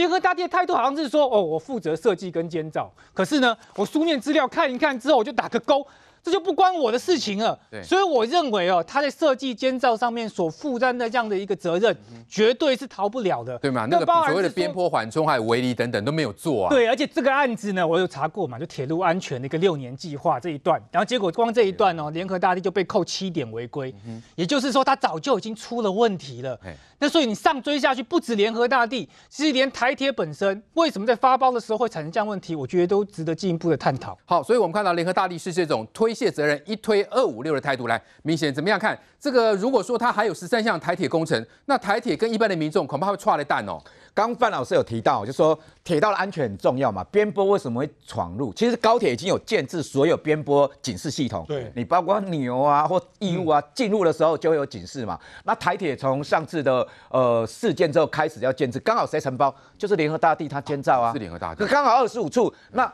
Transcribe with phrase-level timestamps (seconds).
[0.00, 5.86] 联合大地的态度好像是说，哦，我负责设计跟监造，可是呢，我书面资料看一看之后，我就打个勾。
[6.22, 11.96] 这就不关我的事情了，对，所以我认为哦，他在设计监造上面所负担的这样的一个责任，
[12.28, 13.86] 绝对是逃不了的，对吗？
[13.90, 16.70] 那个所谓的边坡缓冲还有围篱等等都没有做啊。
[16.70, 23.94] 对，而且这个案子呢，我有查过嘛，就铁路安全的一个六年计划这一段，然后结果光这一段哦，联合大地就被扣七点违规，
[24.36, 26.58] 也就是说他早就已经出了问题了。
[26.98, 34.16] 那所以你上追下去，不止联合大地，其实连台铁本身为什么在发包的时候会产生这样问题，我觉得都值得进一步的探讨。
[34.26, 38.98] 好，所以我们看到联合大地是这种推卸责任、一推二五六的态度来，明显怎么样看？
[39.18, 43.78] 这个如果说他还有十三项台铁工程，那台铁跟一般的民众恐怕会踹了蛋哦。
[44.12, 48.52] 刚范老师有提到，就说铁道的安全很重要嘛，边坡为什么会闯入？
[48.54, 55.18] 其实高铁已经有建制所有边坡警示系统，对，你包括牛啊或异物啊进入的时候就会有警示嘛。
[55.44, 59.54] 那台铁从上次的呃事件之后开始要建制，刚好谁承包？
[59.78, 62.52] 就是联合大地他建造啊，是联合大地，刚好二十五处。
[62.72, 62.92] 那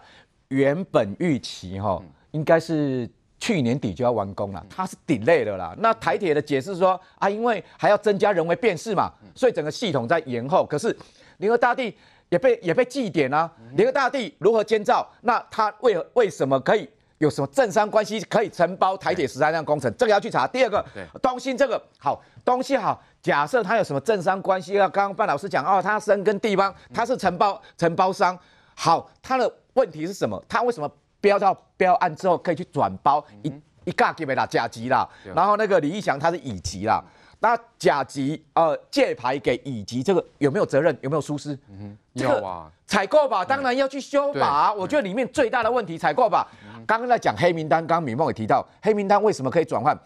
[0.48, 3.08] 原本预期哈，应该是。
[3.38, 5.74] 去年底就要完工了，它是 delay 的啦。
[5.78, 10.64] 那台铁的解释说啊，因为还要增加人为辨识嘛，所以整个系统在延后。
[10.64, 10.96] 可是
[11.36, 11.94] 联合大地
[12.30, 15.06] 也被也被祭点啊，联合大地如何建造？
[15.20, 19.94] 那他为何为什么可以有什么政商关系可以承包台铁十三项工程？
[19.98, 20.46] 这个要去查。
[20.46, 20.84] 第二个，
[21.20, 24.88] 东兴这个好东兴好，假设他有什么政商关系啊？
[24.88, 28.36] 刚刚范老师讲哦，他深耕地方，他是承包承包商。
[28.74, 30.42] 好，他的问题是什么？
[30.48, 30.90] 他为什么？
[31.20, 33.52] 标到标案之后可以去转包一
[33.84, 37.00] 一架给啦甲级啦，然后那个李义祥他是乙级啦，
[37.38, 40.96] 那甲级呃借牌给乙级这个有没有责任？
[41.02, 41.56] 有没有疏失？
[41.68, 44.74] 嗯，有啊，采购法当然要去修法。
[44.74, 46.48] 我觉得里面最大的问题采购法，
[46.84, 49.96] 刚刚在讲黑名单，刚刚敏凤也提到黑名单为什么可以转换？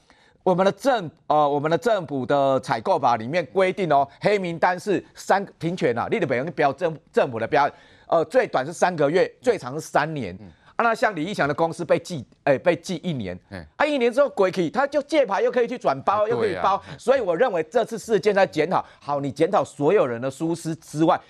[0.42, 7.66] 我们的政呃我们的政府的采购法里面规定哦，黑名单是三平权啊，立的北用标政政府的标，
[8.08, 10.36] 呃最短是三个月，最长是三年。
[10.82, 13.38] 那像李义祥的公司被记，哎、欸，被记一年，
[13.76, 21.20] 他、啊、一年之后归去，他就借牌又可以去转包，又可以包，所以我认为这次事件在检讨，好，你检讨所有人的疏失之外，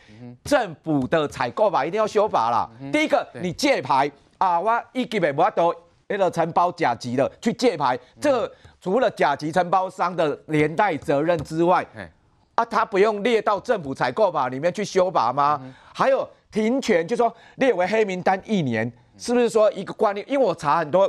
[0.44, 2.68] 政府的采购法一定要修法啦。
[2.92, 5.74] 第一个，你借牌啊，我一级没我都
[6.06, 11.84] 那个承包甲级的去借牌，这个除了甲级承包商的连带责任之外，
[12.54, 15.60] 啊，他不用列到政府采购法里面去修法吗？
[15.94, 18.92] 还有停权，就说列为黑名单一年。
[19.20, 20.24] 是不是说一个惯例？
[20.26, 21.06] 因为我查很多，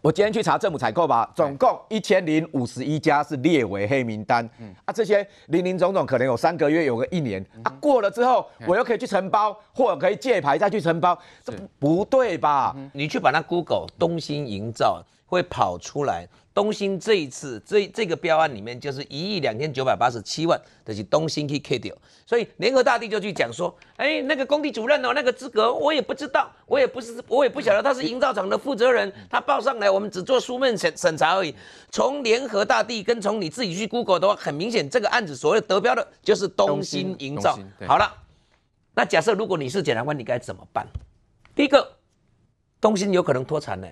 [0.00, 4.48] 我今天去查政府采购吧，总共一千零五十一家是列为黑名单。
[4.58, 4.74] 嗯。
[4.86, 7.44] 啊，这些林林总总可能有三个月，有个一年。
[7.62, 12.74] 啊，过了之后我又可以去承包，或者可以借牌再去承包，这不对吧？
[12.94, 16.26] 你去把那 Google 东兴营造会跑出来。
[16.54, 21.94] 东兴这一次这这个标案里面就是一亿两千九百八十七万，这、就是东兴去 K 掉，
[22.24, 31.54] 所以联合大地就去讲说，哎，那个工地主任哦，那个资格我也不知道，我也不是，我也不晓得他是营造厂的负责人，他报上来，我们只做书面审审查而已。
[31.90, 37.58] 从联合大地跟从你自己去 Google 的话，很明显这个案子所谓得标的就是东兴营造。
[37.86, 38.10] 好了，
[38.94, 40.86] 那假设如果你是检察官，你该怎么办？
[41.54, 41.86] 第一个，
[42.80, 43.86] 东兴有可能脱产呢。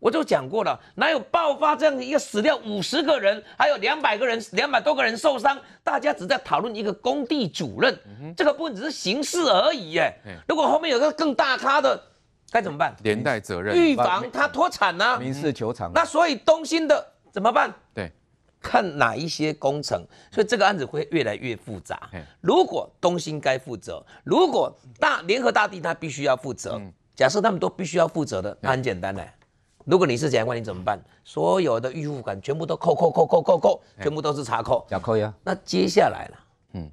[0.00, 10.14] 我就讲过了，哪有爆发这样的一个死掉五十个人，还有两百个人，两百多个人受伤，大家只在讨论一个工地主任，嗯、这个部分只是形式而已耶。
[10.46, 12.00] 如果后面有个更大咖的，
[12.50, 12.94] 该怎么办？
[13.02, 15.16] 连带责任，预防他脱产呢、啊？
[15.18, 15.90] 民事求偿。
[15.92, 17.74] 那所以东兴的怎么办？
[17.92, 18.12] 对，
[18.62, 22.08] 看哪一些工程，所以这个案子会越来越复杂。
[22.40, 29.28] 如果东兴该负责，如果大联合大地他必须要负责，嗯、假设他们都必须要负责的，那很简单嘞。
[29.88, 31.02] 如果你是检察官，你怎么办？
[31.24, 35.32] 所有的预付款全部都扣扣扣扣扣扣，全部都是查扣，要扣呀。
[35.42, 36.38] 那接下来了，
[36.74, 36.90] 嗯，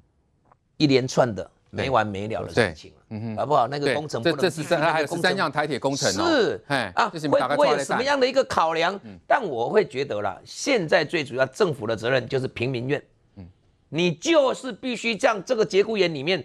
[0.78, 3.68] 一连串的没完没了的事情了，嗯哼，好不好？
[3.68, 8.98] 那个工程不能，这是三还有十三项台铁工程是，哎啊，会不会有什么样的一个考量？
[9.26, 13.02] 但我会觉得啦，现在最主要政府的责任就是平民怨，
[13.36, 13.46] 嗯，
[13.90, 16.42] 你就是必须将这个节骨眼里面，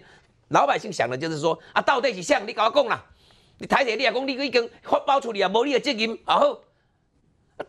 [0.48, 3.02] 老百姓想的就是说啊，到底是向你搞讲啦。
[3.62, 6.18] 你台铁，你也讲你已经发包处理啊，没你的责任。
[6.26, 6.60] 然后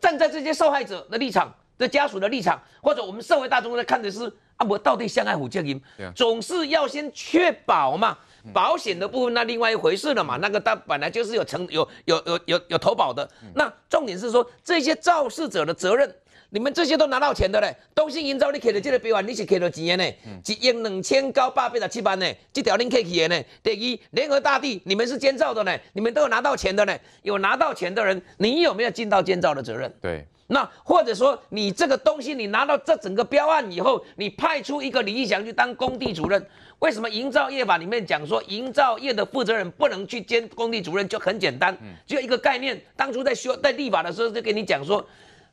[0.01, 4.25] 站在这些受害者的立场、的家属的立场，或者我们社会大众在看的是
[4.57, 5.79] 啊，我到底向爱虎责任，
[6.15, 8.17] 总是要先确保嘛。
[8.51, 13.29] 保险的部分那另外一回事了嘛，那个它本来就是有承有有有有有投保的。
[13.53, 16.13] 那重点是说这些肇事者的责任。
[16.53, 20.05] 你们这些都拿到钱的嘞，东兴营造你给的这个标案，你是给了几年呢？
[20.45, 23.43] 一亿两千九百八十七万呢，这条你给起的呢？
[23.63, 29.91] 第一，联合大地，你们是监造的呢，你们都有拿到钱的呢，有拿到钱的人，你有没有尽到监造的责任？
[29.99, 36.45] 对，那或者说你这个东西，你拿到这整个标案以后，你派出一个李义祥去当工地主任。
[36.77, 41.09] 为什么营造业法里面讲说营造业的负责人不能去兼工地主任？
[41.09, 41.75] 就很简单，
[42.05, 42.79] 只有一个概念。
[42.95, 45.03] 当初在修在立法的时候就跟你讲说，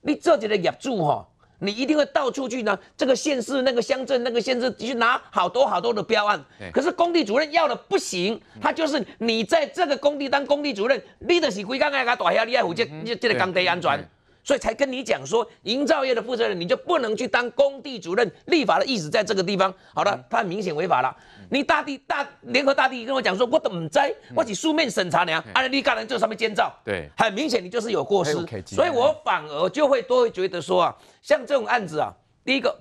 [0.03, 1.27] 你这几个业主哈，
[1.59, 6.43] 你一定会到处去呢，这个县市、那个乡镇、那个县市去拿好多好多的标案。
[6.73, 14.09] 可是工地主任要的不行，他就是你在这个工地当工地主任，你的是归工爱个大厦，你爱负责这这个工地安全。
[14.43, 18.31] 所以才跟你讲说，营造业的负责人你就不能去当工地主任。
[18.47, 19.73] 立法的意思在这个地方。
[19.95, 21.15] 好了，他很明显违法了。
[21.51, 23.99] 你大地大联合大地跟我讲说，我都唔知，
[24.35, 28.33] 我只书面审查你啊，啊，你干人就上面监造，对，很明显你就是有过失。
[28.67, 32.13] 所以我反而就会都会觉得说啊，像这种案子啊，
[32.45, 32.75] 第一个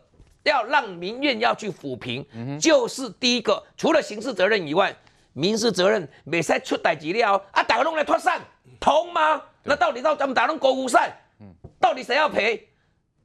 [0.44, 2.26] 要让民怨要去抚平，
[2.60, 4.96] 就是第一个，除了刑事责任以外，
[5.34, 8.40] 民事责任没使出代志了啊，大家拢来脱散，
[8.80, 9.42] 同吗？
[9.64, 11.20] 那到底到咱们打拢国无赛？
[11.80, 12.68] 到底谁要赔？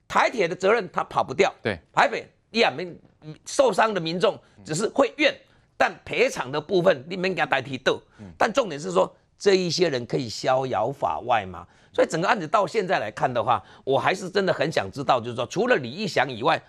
[0.07, 1.53] 台铁的责任他跑不掉。
[1.63, 2.97] 对，台北一样民
[3.47, 5.35] 受伤的民众只是会怨，
[5.77, 8.01] 但赔偿的部分你们给他代替斗。
[8.39, 11.67] 但重点是说这一些人可以逍遥法外吗？
[11.93, 16.63] 所以整个案子到现在来看的话，我还是真的很想知道，就是说除了李义祥以外，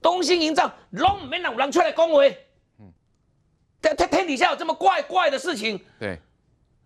[0.00, 2.30] 东兴营造拢没让人出来恭维。
[2.78, 2.92] 嗯，
[3.82, 5.84] 天天底下有这么怪怪的事情。
[5.98, 6.18] 对，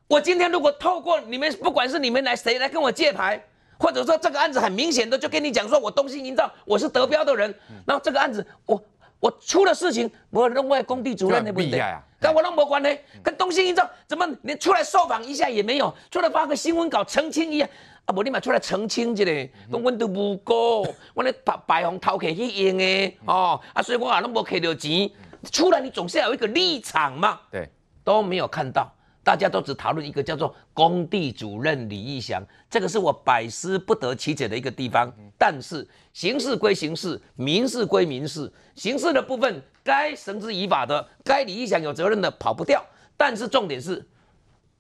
[0.08, 3.44] 我今天如果透过你们，不管是你们来谁来跟我借牌。
[3.80, 7.52] 或者说这个案子很明显的就跟你讲说，我东兴营造我是得标的人，
[7.86, 8.80] 然后这个案子我
[9.18, 11.82] 我出了事情，我认为工地主任的不对？
[12.20, 17.66] 跟我那没关系，跟东兴营造怎么连出来受访一下也没有，出来发个新闻稿澄清一下
[18.04, 19.24] 啊，我立马出来澄清一下，
[19.72, 25.10] 讲我都无过，我咧白白红头壳去用的哦，啊，所以我也拢没摕到钱，
[25.50, 27.66] 出来你总是要有一个立场嘛，对，
[28.04, 28.92] 都没有看到。
[29.30, 35.08] 大家都只讨论一个叫做工地主任李义祥，这个是我百思不得其解的一个地方。
[35.38, 42.84] 但是刑事归刑事，民事归民事，刑事的部分该绳之以法的，该李义祥有责任的跑不掉。
[43.16, 44.04] 但是重点是，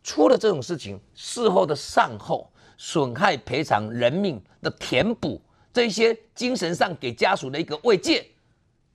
[0.02, 5.40] 出了这种事情，事后的善后、损害赔偿、人命的填补，
[5.72, 8.26] 这些精神上给家属的一个慰藉，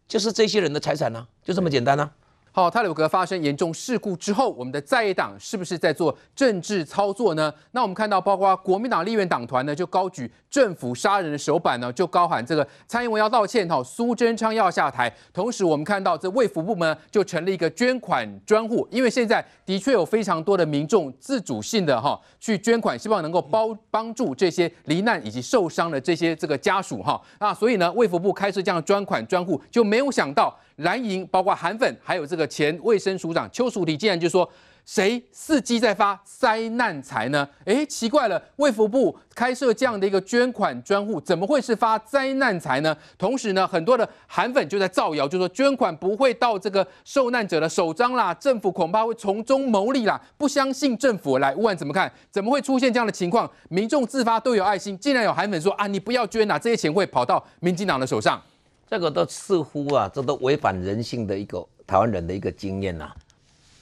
[0.06, 2.25] 就是这些人的财产呢、啊，就这么简单呢、啊。
[2.56, 7.54] 好，太鲁阁发生严重事故之后，我们的在野党是不是在做政治操作呢？
[7.72, 15.14] 那我们看到，包括国民党立院党团呢，就高举政府杀人的手板呢，就高喊这个蔡英文要道歉，哈，苏贞昌要下台。
[15.34, 27.22] 同时，我们看到这卫福部门就成立一个捐款专户，因为现在的确有非常多的民众自主性的哈去捐款，希望能够帮帮助这些罹难以及受伤的这些这个家属哈。
[27.42, 30.58] 那所以呢，卫福部开设这样的专款专户，就没有想到。
[30.78, 34.50] 蓝营包括韩粉，还有这个前卫生署长邱淑媞，竟然就说
[34.86, 37.48] 谁伺机在发灾难财呢？
[37.66, 42.96] 哎，奇怪了，卫福部开设这样的一个捐款专户，怎么会是发灾难财呢？
[43.18, 51.56] 同时呢，很多的韩粉就在造谣，就说捐款不会到这个受难者的手章啦，政府恐怕会从中牟利啦，不相信政府来。
[51.56, 52.12] 问怎么看？
[52.30, 53.50] 怎么会出现这样的情况？
[53.70, 58.40] 民众自发都有爱心，竟然有韩粉说啊，你不要捐呐，这些钱会跑到民进党的手上。
[58.88, 63.16] 这个都似乎啊，这都违反人性的一个台湾人的一个经验呐、啊。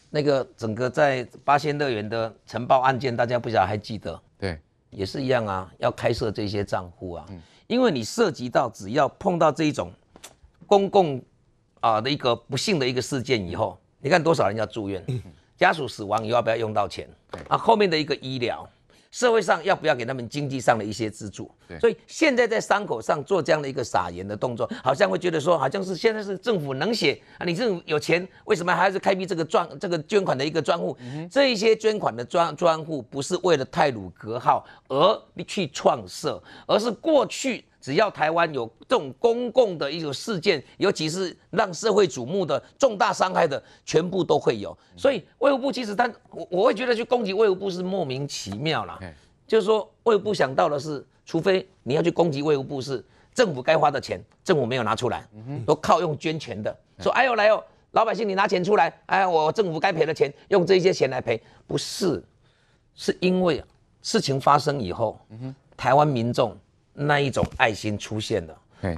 [0.09, 4.21] 那个整个在八仙乐园的承包案件，大家不晓得还记得？
[4.37, 4.59] 对，
[4.91, 7.25] 也是一样啊，要开设这些账户啊，
[7.67, 9.91] 因为你涉及到只要碰到这一种
[10.67, 11.21] 公共
[11.79, 15.03] 啊的一个不幸的一个事件以后，你看多少人要住院，
[15.57, 17.09] 家属死亡以后要不要用到钱？
[17.49, 18.67] 啊，后面的一个医疗。
[19.13, 21.49] 社会上要不要给他们经济上的一些资助？
[21.67, 30.97] 对，所以现在在伤口上做这样的一个撒盐的动作，好像会觉得说，好像是现在是政府能写啊，你政府有钱，为什么还是开辟这个专这个捐款的一个专户？
[30.99, 37.63] 嗯、这一些捐款的专专户不是为了泰鲁格号而去创设，而是过去。
[37.83, 44.75] 只要台湾有这种公共的一个事件，尤其是让社会瞩目的重大伤害的，全部都会有。
[44.95, 48.97] 所以卫福部其实他，我我会觉得去攻击卫福部是莫名其妙啦。
[49.45, 55.27] 就是说卫福部想到的是，除非你要去攻击卫福部是政府该花的钱，政府没有拿出来，
[55.65, 56.73] 都靠用捐钱的。
[56.99, 57.61] 说哎呦来哦，
[57.91, 61.37] 老百姓你拿钱出来，哎我政府该赔的钱用这些钱来赔，
[61.67, 62.23] 不是，
[62.95, 63.61] 是因为
[64.01, 65.19] 事情发生以后，
[65.75, 66.57] 台湾民众。
[66.93, 68.97] 那一种爱心出现了，对，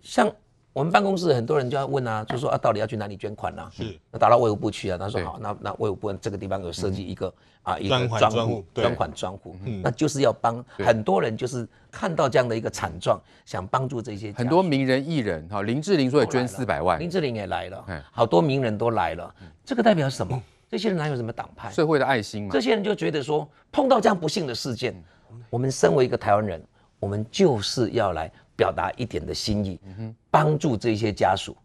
[0.00, 0.30] 像
[0.72, 3.70] 我们办公室很多人就要问啊，就说啊，到底要去哪里捐款啊？
[3.72, 4.98] 是，那打到卫武部去啊。
[4.98, 20.40] 他说好，那那卫武部这个地方有设计一个啊一个专户，专款专户，那就是要帮很多人，就是看到这样的一个惨状，想帮助这些很多名人艺人哈，林志玲说也捐四百万，林志玲也来了，好多名人都来了，这个代表什么？
[20.70, 21.72] 这些人哪有什么党派？
[21.72, 22.50] 社会的爱心嘛。
[22.52, 24.94] 这些人就觉得说，碰到这样不幸的事件，
[25.50, 26.62] 我们身为一个台湾人。
[26.98, 29.78] 我们就是要来表达一点的心意，
[30.30, 31.56] 帮助这些家属，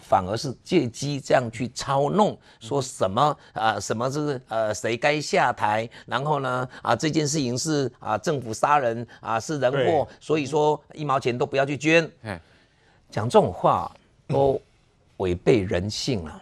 [0.00, 3.22] 反而是借机这样去操弄，说什么
[3.54, 12.10] 啊、呃，什么是呃谁该下台，然后呢啊这件事情是啊政府杀人啊是人祸，所以说一毛钱都不要去捐，
[13.10, 13.90] 讲这种话
[14.28, 14.60] 都
[15.16, 16.40] 违背人性啊。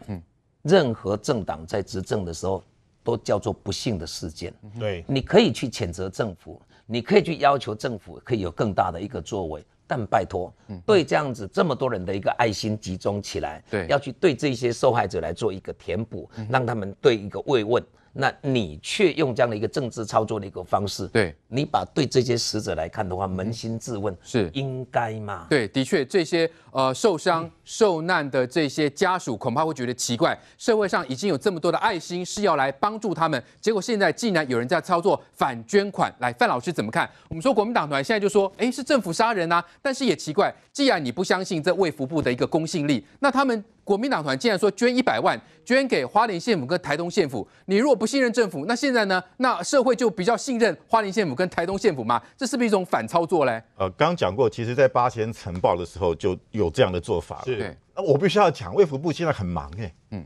[0.63, 2.63] 任何政党在执政的时候
[3.03, 4.53] 都叫做不幸的事件。
[4.79, 9.65] 对，你可以去谴责政府，你可以去要求政府可以有更大的一个作为。
[9.87, 10.55] 但拜托，
[10.87, 17.85] 对这样子这么多人的一个爱心集中起来，对，要去对这些受害者来做一个填补，让他们对一个慰问。
[18.13, 25.47] 那你却用这样的一个政治操作的一个方式，对，你把对这些死者来看的话，扪心自问，是应该吗？
[25.49, 37.09] 对，的确，这些呃受伤受难的这些家属恐怕会觉得奇怪，社会上已经有这么多的爱心是要来帮助他们，结果现在竟然有人在操作反捐款，来，范老师怎么看？
[37.29, 43.65] 我们说国民党团现在就说，哎，是政府杀人啊，但是也奇怪，既然你不相信这卫福部的一个公信力，那他们。
[43.91, 47.45] 国民党团竟然说捐一百万，捐给花莲县府跟台东县府。
[47.65, 49.21] 你如果不信任政府，那现在呢？
[49.39, 52.23] 那社会就比较信任花莲县府跟台东县府吗？
[52.37, 53.61] 这是不是一种反操作嘞？
[53.75, 57.43] 呃，刚刚讲过，其实在八仙晨报的时候就有这样的做法。
[57.45, 59.93] 是，那我必须要讲，卫福部现在很忙哎。
[60.13, 60.25] 嗯，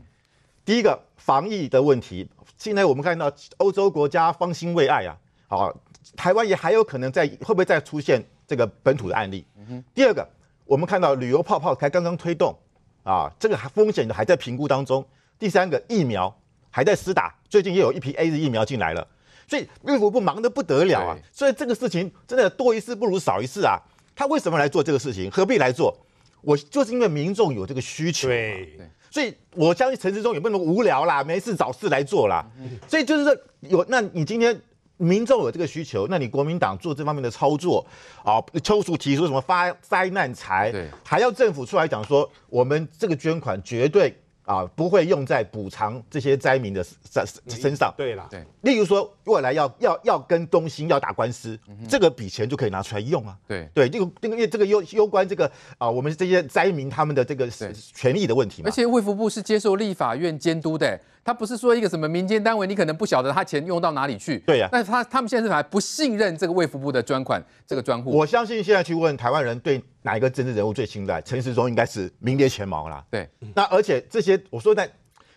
[0.63, 2.29] 第一个防疫的问题，
[2.59, 5.17] 现在我们看到欧洲国家方兴未艾啊，
[5.47, 5.75] 好，
[6.15, 9.43] 台湾也还有可能在会不会再出现这个本土的案例？
[9.57, 9.83] 嗯哼。
[9.95, 10.23] 第二个，
[10.65, 12.55] 我们看到旅游泡泡才刚刚推动。
[13.05, 15.05] 啊，这个风险还在评估当中。
[15.37, 16.35] 第三个，疫苗
[16.71, 19.07] 还在施打，最近又有一批 A 的疫苗进来了，
[19.47, 21.17] 所以卫福部忙得不得了啊。
[21.31, 23.79] 所以这个事情真的多一事不如少一事啊。
[24.15, 25.29] 他为什么来做这个事情？
[25.29, 25.95] 何必来做？
[26.41, 28.27] 我就是因为民众有这个需求。
[28.27, 28.79] 对，
[29.11, 32.43] 所以我相信陈时中也不能无聊啦，没事找事来做啦。
[32.87, 34.59] 所以就是说有，那你今天。
[34.97, 37.85] 民众有这个需求，那你国民党做这方面的操作
[38.23, 44.15] 啊，邱淑提出什么发灾难财，对，还要政府出来讲说，我们这个捐款绝对。
[44.45, 47.91] 啊，不会用在补偿这些灾民的身身上。
[47.97, 53.37] 对了，对，例如说未来要要要跟东兴要打官司，嗯、这个笔钱就可以拿出来用啊。
[53.47, 58.69] 对对，这个这个因为这个攸攸关这个啊，我们这些灾民他们的这个权利的问题嘛。
[58.69, 64.39] 而且卫福部是接受立法院监督的，他不是说一个什么民间单位，你可能不晓得他钱用到哪里去。
[64.39, 68.11] 对呀、啊，那他他们现在是还不信任这个卫福部的专款这个专户。
[68.11, 69.81] 我相信现在去问台湾人对。
[70.05, 71.19] 哪一个政治人物最信赖？
[71.23, 73.03] 陈时中应该是名列前茅啦。
[73.09, 74.87] 对，那而且这些我说在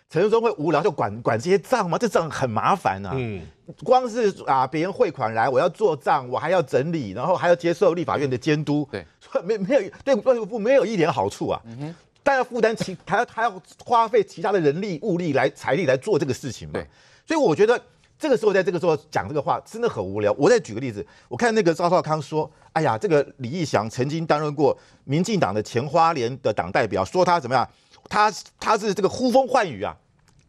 [0.09, 1.97] 陈时中会无聊就管管这些账吗？
[1.97, 3.11] 这账很麻烦啊。
[3.13, 3.41] 嗯，
[3.83, 8.87] 光是啊别人汇款来，我要做账，我还要整理，然后还要接受立法院的监督。
[8.91, 9.05] 对，
[9.43, 11.61] 没没有对卫福部没有一点好处啊。
[11.65, 16.73] 嗯哼，但要负担其还要还要花费其他的人力物力来财力来做这个事情嘛。
[16.73, 16.87] 对，
[17.27, 17.79] 所以我觉得。
[18.21, 20.29] 这个时候，在这个时候讲这个话真的很无聊。
[20.37, 27.65] 我再举个例子，我看那个赵少康说：“哎呀，这个李义祥曾经担任过民进党的前花莲的党代表，说他怎么样？
[28.09, 29.95] 他他是这个呼风唤雨啊。”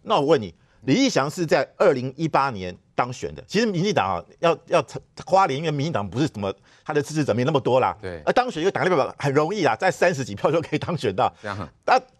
[0.03, 0.55] 那我问你，
[0.87, 3.45] 李义祥是在二零一八年当选的。
[3.47, 4.85] 其实民进党啊，要要
[5.27, 6.53] 花莲，因为民进党不是什么
[6.83, 7.95] 他的支持者没那么多啦。
[8.01, 8.23] 对。
[8.25, 11.31] 而当选一个党代表很容易啊，在三十几票就可以当选到。
[11.43, 11.59] 这样。
[11.59, 11.71] 啊，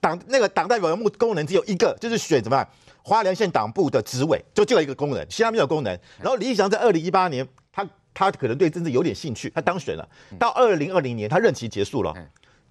[0.01, 2.69] 党那个党代表的目功能只有一个，就是选怎么样？
[3.03, 5.99] 花莲县党部的职委就就一个功能，其他没有功能。
[6.19, 10.07] 然后李义祥在二零一八年，他他可能对政治有点兴趣，他当选了。
[10.39, 12.15] 到二零二零年，他任期结束了，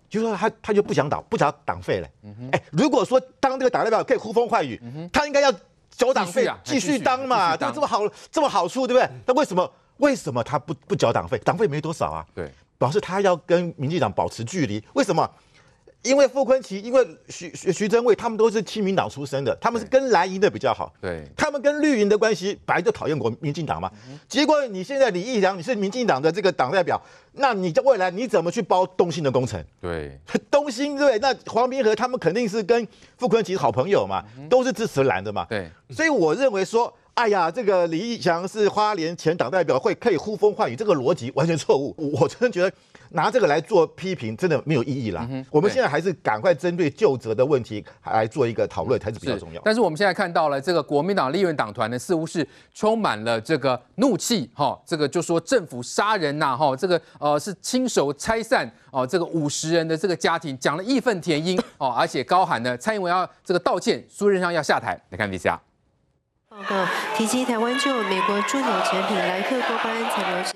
[0.10, 2.08] 就说他他就不想倒不缴党费了。
[2.52, 4.82] 哎，如果说当这个党代表可以呼风唤雨，
[5.14, 5.52] 他应该要
[5.92, 8.02] 缴党费继续当嘛，对，这么好
[8.32, 9.10] 这么好处，对不对？
[9.26, 11.38] 那为什么为什么他不不缴党费？
[11.40, 14.84] 党费没多少啊，对，表示他要跟民进党保持距离。
[14.94, 15.30] 为什么？
[16.02, 20.94] 因为傅昆萁，因为徐徐徐榛蔚，他们都是亲民党出身的，他们是跟蓝营的比较好。
[21.02, 23.92] 对，他们跟绿营的关系本来就讨厌国民进党嘛。
[24.08, 27.02] 嗯、结果你现在李义祥，你是民进党的这个党代表，
[27.34, 29.62] 那你在未来你怎么去包东兴的工程？
[29.82, 30.18] 对，
[30.50, 32.88] 东兴对，那黄明和他们肯定是跟
[33.18, 35.46] 傅昆萁好朋友嘛，都是支持蓝的嘛。
[35.50, 41.94] 对，所以我认为说，哎呀，这个李义祥是花莲前党代表，会可以呼风唤雨，这个逻辑完全错误。
[41.98, 42.72] 我真的觉得。
[43.12, 45.28] 拿这个来做批评，真的没有意义啦。
[45.30, 49.62] 嗯、我们现在还是赶快针对旧责的问题来做一个讨论，才是比较重要。
[49.66, 65.00] 但是我们现在看到了这个国民党立院党团呢，似乎是充满了这个怒气，哈，这个就说政府杀人呐，哈，这个呃是亲手拆散哦，这个五十人的这个家庭，讲了义愤填膺哦，而且高喊呢蔡英文要这个道歉，苏贞昌要下台。
[65.10, 65.58] 来看 VCR。
[66.50, 66.86] 报告
[67.16, 70.54] 提及台湾就美国猪脑产品莱克多巴胺残留时。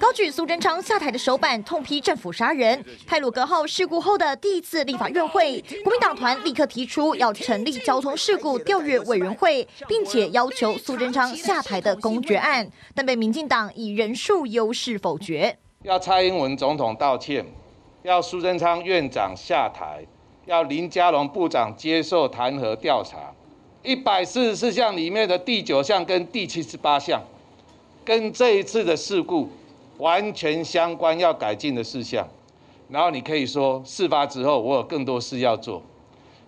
[0.00, 2.82] 高举苏贞昌下台的手板，痛批政府杀人。
[3.06, 15.58] 泰鲁格号事故后的第一次立法院会，国民党团立刻提出要成立交通事故调阅委员会，并且要求苏贞昌下台的公决案，但被民进党以人数优势否决。
[15.82, 17.44] 要蔡英文总统道歉，
[18.02, 20.06] 要苏贞昌院长下台，
[20.46, 23.34] 要林佳龙部长接受弹劾调查。
[23.82, 27.22] 一百四十四项里面的第九项跟第七十八项，
[28.02, 29.50] 跟这一次的事故
[30.00, 32.26] 完全相关，要改进的事项。
[32.88, 35.80] 然后你可以说，事发之后我有更多事要做。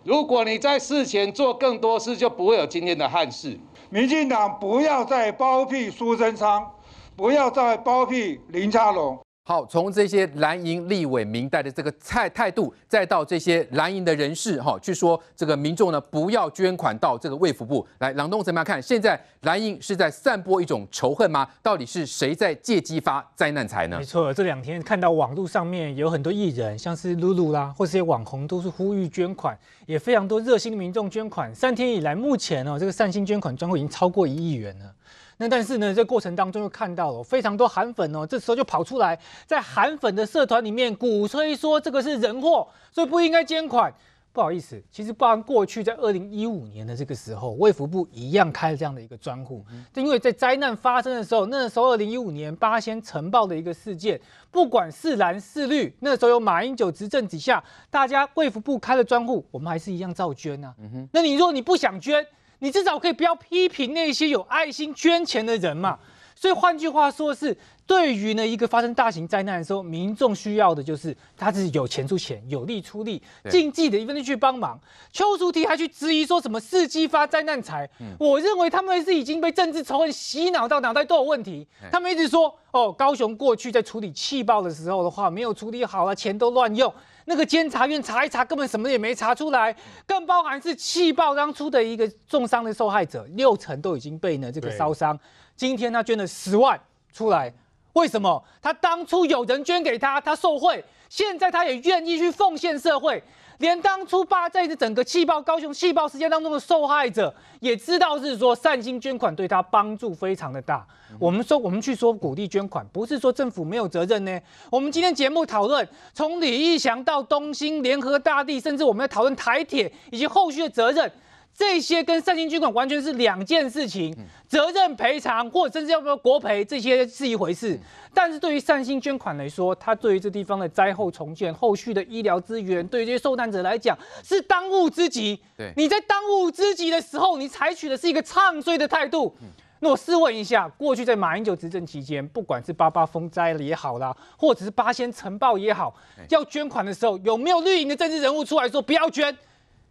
[0.02, 3.56] 如果你在事前做更多事，就不会有今天的憾事。
[3.90, 6.72] 民进党不要再包庇苏贞昌，
[7.14, 9.16] 不要再包庇林佳龙。
[9.44, 18.12] 好，从这些蓝营立委民代的这个态态度，再到这些蓝营的人士哈，去说这个民众呢不要捐款到这个卫福部来。
[18.12, 18.80] 郎东怎么样看？
[18.80, 21.48] 现在蓝营是在散播一种仇恨吗？
[21.60, 23.98] 到底是谁在借机发灾难财呢？
[23.98, 31.52] 没错，这两天看到网络上面有很多艺人，像是露露啦，或是些网红，都是呼吁捐款，也非常多热心的民众捐款。
[31.52, 34.94] 三天以来，目前哦，这个善心捐款专户已经超过一亿元了。
[35.38, 43.92] 那但是呢，这过程当中又看到了非常多韩粉哦，这时候就跑出来，在韩粉的社团里面鼓吹说这个是人祸，所以不应该捐款。
[44.34, 49.62] 不好意思，其实包含过去在二零一五年的这个时候，卫福部一样开了这样的一个专户，
[49.94, 54.18] 因为在灾难发生的时候，那时候二零一五年八仙尘爆的一个事件，
[54.50, 60.74] 不管是蓝是绿，那时候有马英九执政底下，大家卫福部开了专户，我们还是一样照捐啊。
[61.10, 62.26] 那你说你不想捐？
[62.62, 65.98] 你至少可以不要批评那些有爱心捐钱的人嘛。
[66.36, 74.78] 所以换句话说是，对于呢一个发生大型灾难的时候，民众需要的就是他自己有钱出钱，有力出力，尽自己的一份力去帮忙。
[75.12, 77.88] 邱淑媞还去质疑说什么伺机发灾难财，
[78.18, 81.66] 我认为他们是已经被政治仇恨洗脑到脑袋都有问题。
[81.90, 86.92] 他们一直说哦，高雄过去在处理气爆的时候的话，没有处理好了，钱都乱用。
[87.24, 89.74] 那个监察院查一查，根本什么也没查出来，
[90.06, 95.18] 更包含是气爆当初的一个重伤的受害者，六成都已经被呢这个烧伤。
[95.56, 96.80] 今天他捐了十万
[97.12, 97.52] 出来，
[97.92, 98.42] 为什么？
[98.60, 103.22] 他当初有人捐给他，他受贿，现在他也愿意去奉献社会。
[103.62, 110.84] 连当初八在这整个气爆高雄气爆事件当中的受害者也知道是说善心捐款对他帮助非常的大。
[111.16, 114.40] 我们说我们去说鼓励捐款，不是说政府没有责任呢。
[114.68, 121.10] 我们今天节目讨论从李义祥到东兴联合大地，甚至我们在讨论台铁以及后续的责任。
[121.54, 124.16] 这些跟善心捐款完全是两件事情，
[124.48, 127.78] 责任赔偿或者甚至要不要国赔，这些是一回事。
[128.14, 135.38] 但是对于善心捐款来说，它对于这地方的灾后重建、后续的医疗资源，对于这些受难者来讲是当务之急。
[135.56, 139.34] 对，你在当务之急的时候，你采取的是一个唱衰的态度。
[139.80, 145.94] 那我试问一下，过去在马英九执政期间，不管是八八风灾了也好啦，或者是八仙尘爆也好，
[146.28, 149.36] 要捐款的时候，有没有绿营的政治人物出来说不要捐？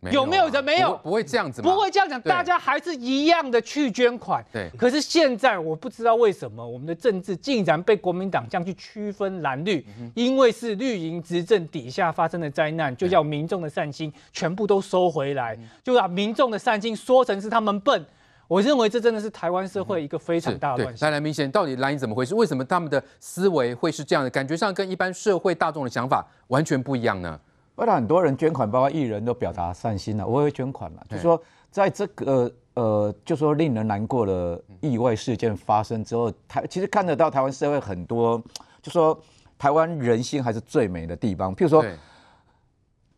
[0.10, 1.00] 有，没有人没有？
[1.04, 4.44] 不会这样子，不会这样讲，大家还是一样的去捐款。
[4.52, 4.68] 对。
[4.76, 18.04] 可是现在我不知道为什么我们的政治竟然被国民党这样去区分蓝绿，嗯、因为是绿营执政底下发生的灾难，就叫民众的善心全部都收回来，嗯、就把民众的善心说成是他们笨。
[18.48, 21.10] 我认为这真的是台湾社会一个非常大的乱象。
[21.10, 22.36] 来来，明显到底蓝营怎么回事？
[22.36, 24.30] 为什么他们的思维会是这样的？
[24.30, 27.40] 感觉上跟一般社会大众的想法完全不一样呢？
[27.82, 31.04] 为了很多人捐款，包括艺人都表达善心了，我也会捐款了。
[31.10, 31.42] 就是说，
[31.72, 38.40] 在这个呃，就说令人难过的意外事件发生之后，台其实看得到台湾社会很多，
[38.84, 39.20] 就说
[39.58, 41.56] 台湾人心还是最美的地方。
[41.56, 41.84] 譬如说，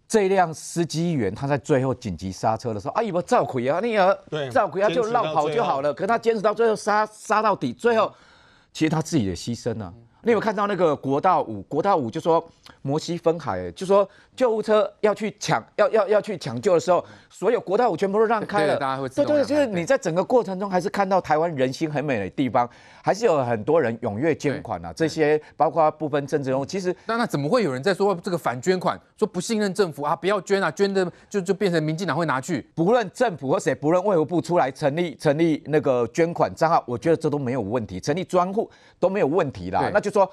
[0.07, 3.81] 这一辆司机员他在最后紧急刹车的时候，啊，有没有照亏啊？
[3.81, 5.93] 那个照亏啊，就绕跑就好了。
[5.93, 8.09] 可是他坚持到最后刹刹到底，最后
[8.71, 9.93] 其实他自己也牺牲了。
[10.25, 11.61] 你有没有看到那个国道五？
[11.63, 12.43] 国道五就说
[12.81, 18.77] 摩西分海，就说救护车要去抢，要要要去抢救的时候，所有国道五全部都让开了。
[19.09, 22.69] 对对，就是你在整个过程中还是看到台湾人心很美的地方，
[23.03, 24.93] 还是有很多人踊跃捐款啊。
[24.93, 32.65] 这些包括部分政治人物，其实那那怎么会有人在说这个反捐款，说不信任政府啊，不要捐啊，捐的就就变成民进党会拿去。
[32.73, 39.89] 不论政府或谁，不论卫福部出来成立成立那个捐款账号，我觉得这都没有问题，成立专户都没有问题啦。
[39.93, 40.12] 那就。
[40.13, 40.31] 说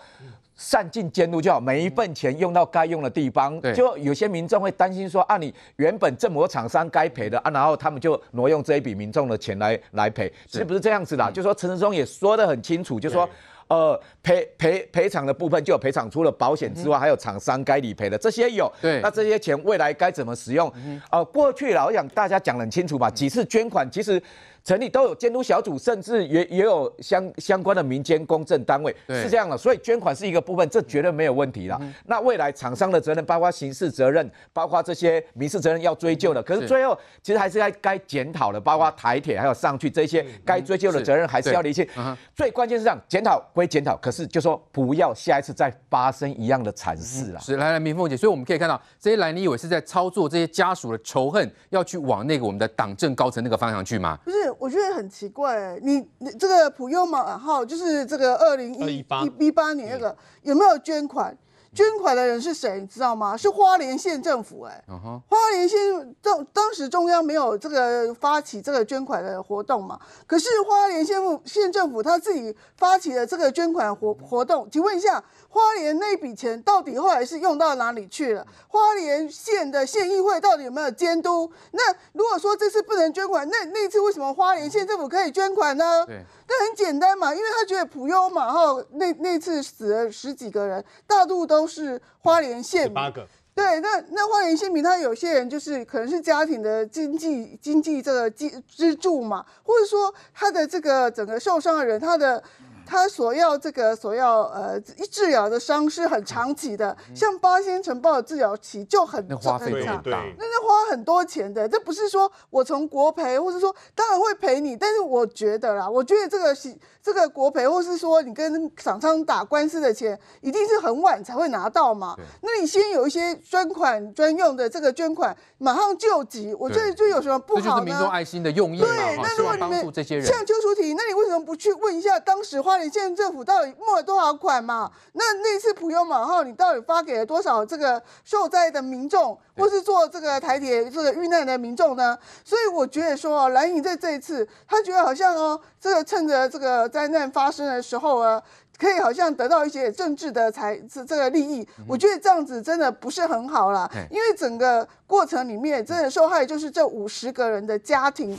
[0.55, 3.59] 善尽监督就好，每一份钱用到该用的地方。
[3.73, 11.33] 就有些民众会担心说，啊，你原本政府厂商该赔的啊，然后他们就挪用这一笔民众的钱来来赔，其实不是这样子的。
[11.33, 13.27] 就说陈时中也说得很清楚，就说
[13.69, 18.71] 呃赔赔赔偿的部分就有赔偿，除了保险之外，还有厂商该理赔的这些有。
[18.83, 20.71] 对，那这些钱未来该怎么使用？
[21.11, 24.23] 呃，过去了，我想大家讲得很清楚吧，几次捐款其实。
[24.63, 29.57] 成立都有监督小组，甚至也也有相相关的民间公证单位，是这样的。
[29.57, 31.79] 所以捐款是一个部分，这绝对没有问题了。
[31.81, 36.43] 嗯、那未来厂商的责任，包括刑事责任，包括这些民事责任要追究的。
[36.43, 41.87] 可是最后其实还是该该检讨的，包括台铁还有上去这些该追究的责任还是要理清。
[42.35, 47.41] 最关键是这样，检讨归检讨，可是就说不要下一次再发生一样的惨事了。
[47.41, 54.19] 是，来来，明凤姐，所以我们可以看到这些蓝你以为是在操作这些家属的仇恨，要去往那个我们的党政高层那个方向去吗？
[54.25, 58.99] 不是，我觉得很奇怪，你你这个普悠玛号就是这个二零一
[59.39, 61.37] 一八年那个有没有捐款？
[61.75, 62.81] 捐款的人是谁？
[62.81, 63.37] 你知道吗？
[63.37, 65.21] 是花莲县政府哎、欸，uh huh.
[65.29, 65.79] 花莲县
[66.21, 69.99] 当当时中央没有这个发起这个捐款的活动嘛？
[70.27, 78.45] 可是花莲县县政府他自己发起了这个捐款活活动，请问一下，花莲那笔钱到底后来是用到哪里去了？
[78.67, 81.51] 花莲县的县议会到底有没有监督？
[81.71, 86.05] 那如果说这次不能捐款，那那次为什么花莲县政府可以捐款呢？
[86.07, 86.25] 对。
[86.53, 92.95] 那很简单嘛，因为他觉得普悠嘛，哈那那次死了十几个人，大陆都是花莲县民。
[92.95, 93.27] 八个。
[93.55, 102.43] 对，那那花莲县民，他有些人就是可能是家庭的经济经济这个支支柱嘛，或者说他的这个整个受伤的人，他的。
[102.91, 111.69] 他所要这个所要呃治疗的伤是很长期的，像八仙城爆的治疗期就很很长，那那花很多钱的。
[111.69, 122.17] 这不是说我从国赔，或者说当然会赔你，但是我觉得啦，我觉得这个是这个国赔，或是说你跟厂商打官司的钱，一定是很晚才会拿到嘛。
[122.43, 127.65] 那你先有一些专款专用的这个捐款，马上救急，我觉得就有什么不好呢？
[127.65, 128.89] 这就是民众爱心的用意嘛。
[128.89, 129.81] 对，那如果你们
[130.25, 132.80] 像邱淑婷，那你为什么不去问一下当时花？
[132.83, 134.91] 你县政府到底募了多少款嘛？
[135.13, 142.19] 那那次普悠玛号，你到底发给了多少这个受灾的民众，或是做这个台铁这个遇难的民众呢？
[142.45, 148.43] 所以我觉得说，蓝营在这一次，他觉得好像哦，这个趁着这个灾难发生的时候啊，
[148.79, 151.67] 可以好像得到一些政治的财这这个利益。
[151.87, 158.37] 我觉得这样子真的不是很好啦，因为整个过程里面，真的受害就是这五十个人的家庭。